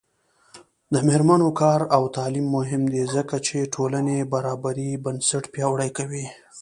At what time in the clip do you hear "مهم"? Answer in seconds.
2.57-2.83